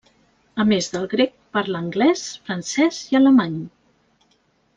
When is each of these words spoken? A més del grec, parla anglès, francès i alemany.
A 0.61 0.63
més 0.69 0.87
del 0.95 1.03
grec, 1.11 1.35
parla 1.57 1.81
anglès, 1.87 2.23
francès 2.49 3.03
i 3.13 3.21
alemany. 3.21 3.61